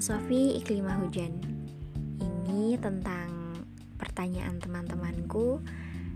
Filosofi 0.00 0.56
Iklimah 0.56 0.96
Hujan 0.96 1.44
Ini 2.48 2.80
tentang 2.80 3.60
pertanyaan 4.00 4.56
teman-temanku 4.56 5.60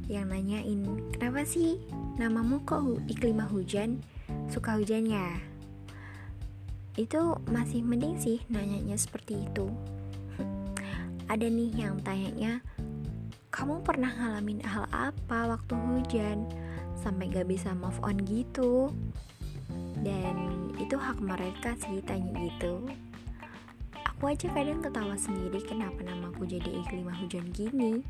yang 0.08 0.32
nanyain 0.32 0.88
Kenapa 1.12 1.44
sih 1.44 1.76
namamu 2.16 2.64
kok 2.64 2.80
Iklimah 3.12 3.44
Hujan? 3.52 4.00
Suka 4.48 4.80
hujan 4.80 5.04
ya? 5.04 5.36
Itu 6.96 7.36
masih 7.44 7.84
mending 7.84 8.16
sih 8.16 8.40
nanyanya 8.48 8.96
seperti 8.96 9.44
itu 9.52 9.68
Ada 11.36 11.44
nih 11.44 11.76
yang 11.76 12.00
tanyanya 12.00 12.64
Kamu 13.52 13.84
pernah 13.84 14.08
ngalamin 14.16 14.64
hal 14.64 14.88
apa 14.96 15.60
waktu 15.60 15.76
hujan? 15.76 16.48
Sampai 16.96 17.28
gak 17.28 17.52
bisa 17.52 17.76
move 17.76 18.00
on 18.00 18.16
gitu 18.24 18.96
dan 20.04 20.36
itu 20.76 21.00
hak 21.00 21.16
mereka 21.22 21.72
sih 21.80 22.04
tanya 22.04 22.44
gitu 22.44 22.84
Aku 24.24 24.32
aja 24.32 24.48
kadang 24.56 24.80
ketawa 24.80 25.20
sendiri 25.20 25.60
kenapa 25.68 26.00
namaku 26.00 26.48
jadi 26.48 26.80
iklim 26.80 27.12
hujan 27.12 27.44
gini. 27.52 28.00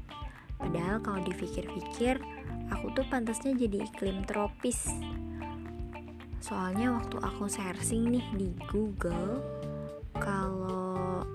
Padahal 0.62 1.02
kalau 1.02 1.18
dipikir-pikir, 1.26 2.22
aku 2.70 2.94
tuh 2.94 3.02
pantasnya 3.10 3.50
jadi 3.58 3.82
iklim 3.82 4.22
tropis. 4.22 4.94
Soalnya 6.38 6.94
waktu 6.94 7.18
aku 7.18 7.50
searching 7.50 8.14
nih 8.14 8.22
di 8.38 8.54
Google, 8.70 9.42
kalau 10.14 11.26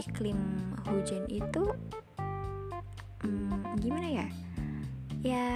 iklim 0.00 0.72
hujan 0.88 1.28
itu 1.28 1.68
hmm, 3.28 3.76
gimana 3.76 4.24
ya? 4.24 4.28
Ya 5.20 5.48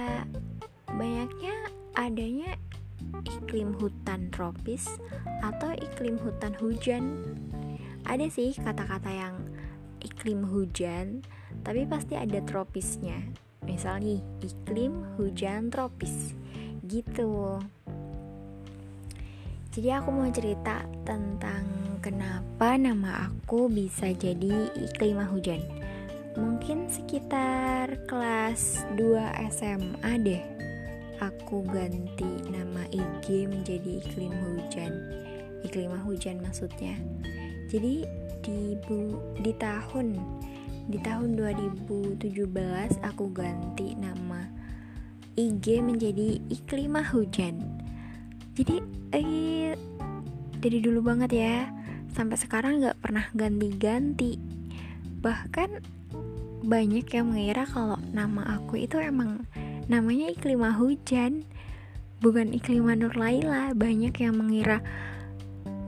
banyaknya 0.93 1.73
adanya 1.97 2.53
iklim 3.25 3.73
hutan 3.79 4.29
tropis 4.29 4.85
atau 5.41 5.73
iklim 5.73 6.19
hutan 6.21 6.53
hujan. 6.61 7.17
Ada 8.05 8.27
sih 8.29 8.53
kata-kata 8.53 9.09
yang 9.09 9.35
iklim 10.03 10.45
hujan, 10.45 11.25
tapi 11.65 11.87
pasti 11.89 12.13
ada 12.13 12.37
tropisnya. 12.45 13.17
Misal 13.65 14.03
nih, 14.03 14.21
iklim 14.43 15.17
hujan 15.17 15.73
tropis. 15.73 16.37
Gitu. 16.85 17.59
Jadi 19.73 19.89
aku 19.93 20.09
mau 20.09 20.29
cerita 20.33 20.87
tentang 21.05 21.65
kenapa 22.01 22.79
nama 22.79 23.29
aku 23.29 23.69
bisa 23.69 24.09
jadi 24.09 24.73
iklim 24.73 25.21
hujan. 25.21 25.61
Mungkin 26.37 26.89
sekitar 26.89 28.05
kelas 28.05 28.85
2 28.93 29.49
SMA 29.49 30.13
deh 30.21 30.56
aku 31.17 31.65
ganti 31.65 32.29
nama 32.49 32.85
IG 32.93 33.49
menjadi 33.49 34.01
iklim 34.01 34.33
hujan. 34.33 34.93
Iklim 35.65 35.93
hujan 36.05 36.37
maksudnya. 36.41 36.97
Jadi 37.67 38.05
di 38.45 38.77
bu, 38.85 39.17
di 39.41 39.51
tahun 39.57 40.15
di 40.87 40.97
tahun 41.03 41.35
2017 41.35 42.23
aku 43.03 43.25
ganti 43.35 43.97
nama 43.97 44.47
IG 45.35 45.83
menjadi 45.83 46.39
iklim 46.47 46.95
hujan. 47.01 47.55
Jadi 48.55 48.75
eh 49.13 49.75
dari 50.57 50.79
dulu 50.81 51.05
banget 51.05 51.31
ya. 51.33 51.57
Sampai 52.13 52.39
sekarang 52.39 52.81
nggak 52.81 52.97
pernah 52.97 53.25
ganti-ganti. 53.37 54.41
Bahkan 55.21 55.69
banyak 56.65 57.05
yang 57.13 57.29
mengira 57.29 57.63
kalau 57.69 58.01
nama 58.09 58.57
aku 58.57 58.81
itu 58.81 58.97
emang 58.97 59.45
namanya 59.87 60.31
Iklima 60.31 60.75
Hujan 60.75 61.47
bukan 62.19 62.51
Iklima 62.51 62.95
Nur 62.95 63.15
Laila. 63.15 63.71
Banyak 63.71 64.19
yang 64.19 64.35
mengira 64.35 64.83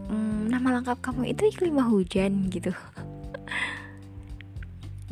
hmm, 0.08 0.52
nama 0.52 0.80
lengkap 0.80 1.04
kamu 1.04 1.36
itu 1.36 1.52
Iklima 1.52 1.84
Hujan 1.88 2.48
gitu. 2.48 2.72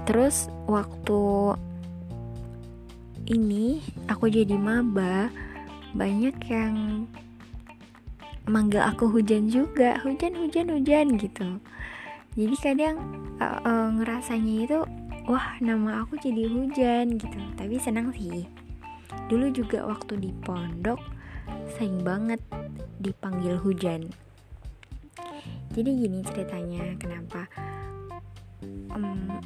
Terus 0.07 0.47
waktu 0.71 1.23
ini 3.27 3.83
aku 4.07 4.31
jadi 4.31 4.55
maba 4.55 5.27
banyak 5.91 6.35
yang 6.47 7.03
manggil 8.47 8.79
aku 8.79 9.11
hujan 9.11 9.51
juga. 9.51 9.99
Hujan 9.99 10.39
hujan 10.39 10.71
hujan 10.71 11.19
gitu. 11.19 11.59
Jadi 12.39 12.55
kadang 12.61 12.95
uh, 13.43 13.59
uh, 13.67 13.87
ngerasanya 13.99 14.55
itu 14.63 14.79
wah 15.27 15.59
nama 15.59 16.07
aku 16.07 16.15
jadi 16.15 16.47
hujan 16.47 17.19
gitu. 17.19 17.35
Tapi 17.59 17.75
senang 17.83 18.15
sih 18.15 18.47
Dulu 19.27 19.51
juga 19.51 19.83
waktu 19.87 20.19
di 20.19 20.31
pondok 20.43 20.99
sering 21.75 22.03
banget 22.03 22.39
dipanggil 22.99 23.59
hujan. 23.59 24.07
Jadi 25.75 25.89
gini 25.93 26.19
ceritanya 26.25 26.97
kenapa 26.97 27.45
um, 28.95 29.37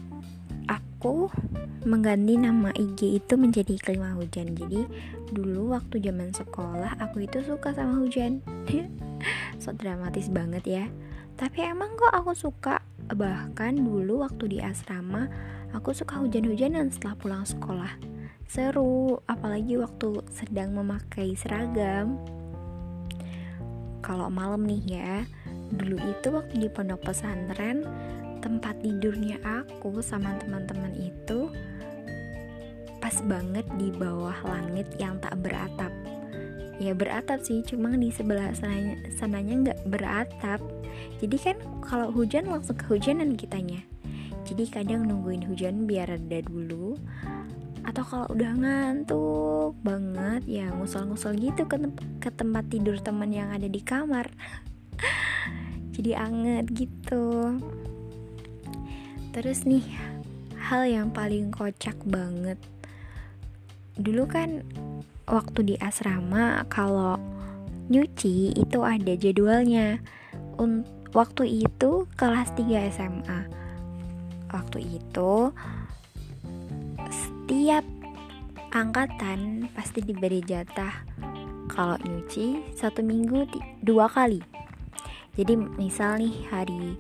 aku 0.69 1.27
mengganti 1.83 2.38
nama 2.38 2.69
IG 2.77 3.19
itu 3.19 3.33
menjadi 3.35 3.75
klima 3.81 4.13
hujan. 4.16 4.53
Jadi 4.53 4.85
dulu 5.33 5.73
waktu 5.73 5.99
zaman 5.99 6.31
sekolah 6.31 7.01
aku 7.01 7.25
itu 7.25 7.41
suka 7.43 7.73
sama 7.73 7.99
hujan. 7.99 8.39
so 9.61 9.73
dramatis 9.75 10.29
banget 10.29 10.63
ya. 10.66 10.85
Tapi 11.35 11.66
emang 11.66 11.97
kok 11.97 12.13
aku 12.13 12.38
suka 12.38 12.85
bahkan 13.11 13.75
dulu 13.75 14.23
waktu 14.23 14.55
di 14.55 14.57
asrama 14.63 15.28
aku 15.75 15.91
suka 15.91 16.22
hujan-hujanan 16.22 16.93
setelah 16.93 17.16
pulang 17.17 17.43
sekolah 17.43 17.91
seru 18.51 19.16
apalagi 19.31 19.79
waktu 19.79 20.28
sedang 20.28 20.75
memakai 20.75 21.39
seragam. 21.39 22.19
Kalau 24.03 24.28
malam 24.28 24.67
nih 24.67 25.00
ya 25.00 25.23
dulu 25.72 25.95
itu 25.95 26.35
waktu 26.35 26.59
di 26.59 26.67
pondok 26.67 27.00
pesantren 27.00 27.88
tempat 28.44 28.75
tidurnya 28.84 29.40
aku 29.40 30.03
sama 30.03 30.35
teman-teman 30.44 30.91
itu 31.00 31.47
pas 33.00 33.16
banget 33.23 33.63
di 33.79 33.88
bawah 33.95 34.35
langit 34.44 35.00
yang 35.00 35.16
tak 35.23 35.40
beratap. 35.40 35.95
Ya 36.75 36.91
beratap 36.91 37.40
sih 37.47 37.63
cuma 37.63 37.95
di 37.95 38.11
sebelah 38.11 38.51
sananya 38.51 39.00
sananya 39.16 39.53
nggak 39.63 39.81
beratap. 39.88 40.59
Jadi 41.23 41.38
kan 41.40 41.57
kalau 41.88 42.11
hujan 42.11 42.51
langsung 42.51 42.75
kehujanan 42.75 43.40
kitanya. 43.40 43.79
Jadi 44.44 44.67
kadang 44.67 45.07
nungguin 45.07 45.47
hujan 45.47 45.88
biar 45.88 46.11
reda 46.11 46.44
dulu 46.44 47.00
atau 47.81 48.03
kalau 48.05 48.27
udah 48.29 48.51
ngantuk 48.57 49.73
banget 49.81 50.41
ya 50.45 50.69
ngusel-ngusel 50.75 51.33
gitu 51.37 51.65
ke, 51.65 51.75
tem 51.81 51.91
ke 52.21 52.29
tempat 52.29 52.69
tidur 52.69 53.01
teman 53.01 53.33
yang 53.33 53.49
ada 53.49 53.65
di 53.65 53.81
kamar. 53.81 54.29
Jadi 55.95 56.11
anget 56.13 56.65
gitu. 56.71 57.57
Terus 59.33 59.65
nih 59.65 59.85
hal 60.57 60.87
yang 60.87 61.07
paling 61.09 61.49
kocak 61.49 61.97
banget. 62.05 62.61
Dulu 63.97 64.23
kan 64.29 64.63
waktu 65.27 65.73
di 65.73 65.75
asrama 65.81 66.63
kalau 66.69 67.17
nyuci 67.89 68.55
itu 68.55 68.79
ada 68.85 69.13
jadwalnya. 69.17 69.99
Waktu 71.11 71.67
itu 71.67 72.07
kelas 72.15 72.55
3 72.55 72.87
SMA 72.93 73.61
waktu 74.51 74.99
itu 74.99 75.55
setiap 77.51 77.84
angkatan 78.72 79.67
pasti 79.75 80.00
diberi 80.00 80.39
jatah. 80.39 81.03
Kalau 81.67 82.00
nyuci 82.00 82.72
satu 82.79 83.03
minggu 83.03 83.44
dua 83.84 84.07
kali. 84.07 84.39
Jadi 85.35 85.59
misal 85.75 86.23
nih 86.23 86.47
hari 86.47 86.95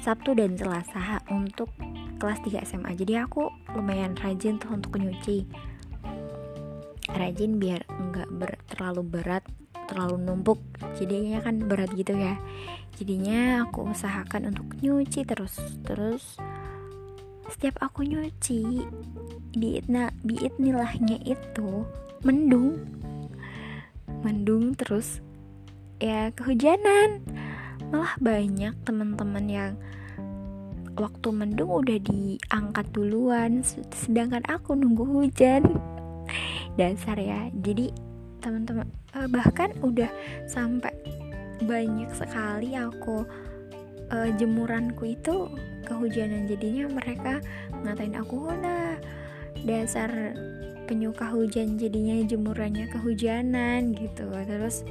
Sabtu 0.00 0.32
dan 0.32 0.56
Selasa 0.56 1.20
untuk 1.28 1.68
kelas 2.16 2.40
3 2.40 2.56
SMA 2.64 2.96
jadi 3.04 3.28
aku 3.28 3.52
lumayan 3.76 4.16
rajin 4.16 4.56
tuh 4.56 4.72
untuk 4.72 4.96
nyuci. 4.96 5.44
Rajin 7.12 7.60
biar 7.60 7.84
enggak 8.00 8.32
ber, 8.32 8.56
terlalu 8.64 9.04
berat 9.04 9.44
terlalu 9.92 10.24
numpuk. 10.24 10.64
Jadinya 10.96 11.44
kan 11.44 11.68
berat 11.68 11.92
gitu 11.92 12.16
ya. 12.16 12.40
Jadinya 12.96 13.68
aku 13.68 13.92
usahakan 13.92 14.56
untuk 14.56 14.72
nyuci 14.80 15.28
terus 15.28 15.60
terus 15.84 16.40
setiap 17.48 17.80
aku 17.80 18.04
nyuci 18.04 18.84
biitna 19.56 20.12
biitnilahnya 20.26 21.22
itu 21.24 21.88
mendung. 22.20 22.76
Mendung 24.20 24.76
terus 24.76 25.24
ya 25.96 26.28
kehujanan. 26.36 27.24
Malah 27.88 28.14
banyak 28.20 28.76
teman-teman 28.84 29.46
yang 29.48 29.72
waktu 31.00 31.28
mendung 31.32 31.72
udah 31.80 31.96
diangkat 31.96 32.86
duluan 32.92 33.64
sedangkan 33.94 34.44
aku 34.46 34.76
nunggu 34.76 35.08
hujan. 35.08 35.64
Dasar 36.78 37.16
ya. 37.16 37.48
Jadi 37.64 37.90
teman-teman 38.44 38.88
eh, 39.16 39.28
bahkan 39.28 39.72
udah 39.80 40.08
sampai 40.48 40.92
banyak 41.60 42.08
sekali 42.16 42.72
aku 42.72 43.24
uh, 44.10 44.30
jemuranku 44.36 45.14
itu 45.14 45.48
kehujanan. 45.86 46.46
Jadinya 46.46 46.90
mereka 46.90 47.40
ngatain 47.82 48.14
aku 48.18 48.50
nah 48.58 48.98
dasar 49.66 50.34
penyuka 50.90 51.30
hujan 51.30 51.78
jadinya 51.78 52.18
jemurannya 52.26 52.90
kehujanan 52.90 53.94
gitu. 53.94 54.26
Terus 54.26 54.82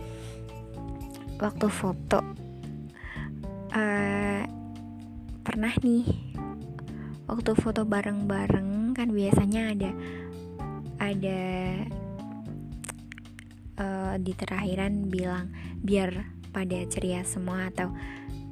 waktu 1.39 1.68
foto 1.71 2.19
uh, 3.75 4.44
pernah 5.44 5.74
nih 5.81 6.06
waktu 7.30 7.51
foto 7.56 7.86
bareng-bareng 7.86 8.92
kan 8.98 9.10
biasanya 9.13 9.71
ada 9.71 9.92
ada 11.00 11.42
uh, 13.80 14.16
di 14.19 14.33
terakhiran 14.36 15.07
bilang 15.07 15.54
biar 15.80 16.12
pada 16.51 16.83
ceria 16.89 17.24
semua 17.24 17.71
atau 17.71 17.94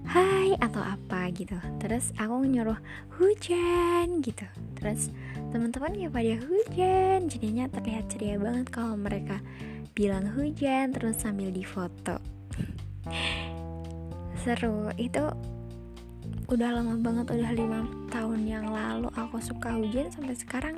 hai 0.07 0.55
atau 0.63 0.79
apa 0.79 1.27
gitu. 1.35 1.59
Terus 1.83 2.15
aku 2.15 2.47
nyuruh 2.47 2.79
hujan 3.19 4.23
gitu. 4.23 4.47
Terus 4.79 5.11
teman-teman 5.51 5.93
ya 5.95 6.07
pada 6.07 6.39
hujan. 6.47 7.27
Jadinya 7.27 7.67
terlihat 7.67 8.07
ceria 8.07 8.39
banget 8.39 8.71
kalau 8.71 8.95
mereka 8.95 9.43
bilang 9.91 10.29
hujan 10.37 10.93
terus 10.93 11.19
sambil 11.19 11.51
difoto 11.51 12.23
seru. 14.43 14.87
Itu 14.95 15.27
udah 16.47 16.69
lama 16.79 16.95
banget 17.03 17.27
udah 17.27 17.51
lima 17.51 17.83
tahun 18.07 18.47
yang 18.47 18.71
lalu 18.71 19.11
aku 19.19 19.43
suka 19.43 19.75
hujan 19.75 20.07
sampai 20.07 20.35
sekarang. 20.39 20.75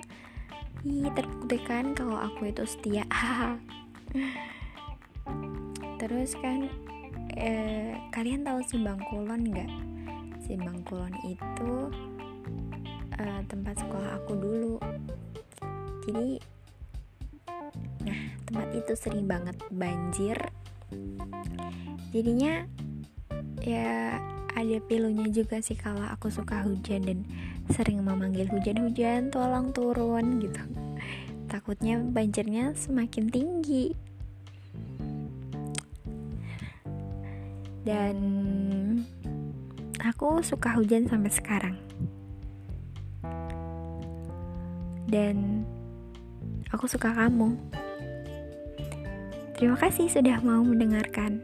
Ih 0.82 1.12
terbuktikan 1.14 1.94
kalau 1.94 2.18
aku 2.18 2.50
itu 2.50 2.66
setia. 2.66 3.06
Terus 6.00 6.34
kan 6.40 6.72
kalian 8.19 8.44
tahu 8.44 8.60
Simbang 8.68 9.00
Kulon 9.07 9.48
nggak? 9.48 9.71
Simbang 10.44 10.83
Kulon 10.83 11.16
itu 11.24 11.71
eh, 13.16 13.42
tempat 13.48 13.80
sekolah 13.80 14.19
aku 14.19 14.36
dulu. 14.36 14.75
Jadi 16.04 16.36
nah 18.04 18.19
tempat 18.44 18.68
itu 18.75 18.92
sering 19.00 19.24
banget 19.24 19.56
banjir. 19.71 20.36
Jadinya 22.12 22.68
ya 23.63 24.19
ada 24.51 24.77
pilunya 24.83 25.31
juga 25.31 25.63
sih 25.63 25.80
kalau 25.80 26.04
aku 26.04 26.27
suka 26.27 26.68
hujan 26.68 27.07
dan 27.07 27.19
sering 27.72 28.04
memanggil 28.04 28.51
hujan-hujan 28.51 29.31
tolong 29.31 29.72
turun 29.72 30.44
gitu. 30.44 30.60
Takutnya 31.48 32.04
banjirnya 32.04 32.75
semakin 32.75 33.31
tinggi 33.31 34.09
dan 37.84 38.16
aku 40.00 40.40
suka 40.44 40.76
hujan 40.76 41.08
sampai 41.08 41.31
sekarang. 41.31 41.76
Dan 45.10 45.66
aku 46.70 46.86
suka 46.86 47.12
kamu. 47.12 47.58
Terima 49.60 49.76
kasih 49.76 50.08
sudah 50.08 50.40
mau 50.40 50.64
mendengarkan 50.64 51.44